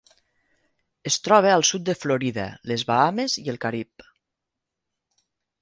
Es 1.09 1.17
troba 1.27 1.51
al 1.57 1.65
sud 1.71 1.85
de 1.91 1.95
Florida, 2.05 2.47
les 2.71 2.87
Bahames 2.93 3.39
i 3.45 3.47
el 3.55 3.63
Carib. 3.67 4.09